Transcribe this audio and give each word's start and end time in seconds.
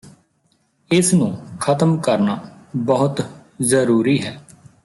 ਇਸ 0.91 1.13
ਨੂੰ 1.13 1.31
ਖਤਮ 1.59 1.95
ਕਰਨਾ 1.97 2.37
ਬਹੁਤ 2.75 3.21
ਜਰੂਰੀ 3.61 4.17
ਹੈ 4.21 4.37